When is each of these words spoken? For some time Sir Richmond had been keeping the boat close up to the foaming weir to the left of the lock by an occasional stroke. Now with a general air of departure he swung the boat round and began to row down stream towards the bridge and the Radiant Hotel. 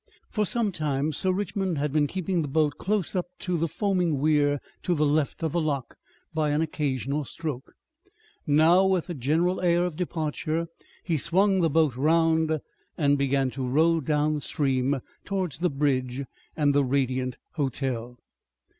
For 0.31 0.47
some 0.47 0.71
time 0.71 1.11
Sir 1.13 1.31
Richmond 1.31 1.77
had 1.77 1.93
been 1.93 2.07
keeping 2.07 2.41
the 2.41 2.47
boat 2.47 2.79
close 2.79 3.15
up 3.15 3.27
to 3.41 3.55
the 3.55 3.67
foaming 3.67 4.17
weir 4.17 4.59
to 4.81 4.95
the 4.95 5.05
left 5.05 5.43
of 5.43 5.51
the 5.51 5.61
lock 5.61 5.95
by 6.33 6.49
an 6.49 6.61
occasional 6.63 7.23
stroke. 7.23 7.75
Now 8.47 8.83
with 8.83 9.11
a 9.11 9.13
general 9.13 9.61
air 9.61 9.85
of 9.85 9.95
departure 9.95 10.65
he 11.03 11.17
swung 11.17 11.61
the 11.61 11.69
boat 11.69 11.95
round 11.95 12.61
and 12.97 13.15
began 13.15 13.51
to 13.51 13.67
row 13.67 13.99
down 14.01 14.39
stream 14.41 15.01
towards 15.23 15.59
the 15.59 15.69
bridge 15.69 16.23
and 16.57 16.73
the 16.73 16.83
Radiant 16.83 17.37
Hotel. 17.51 18.17